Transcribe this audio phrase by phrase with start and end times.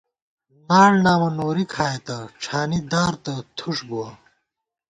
[0.67, 4.07] ناڑ نامہ نوری کھائېتہ، ڄھانی دار تہ تھُݭ بُوَہ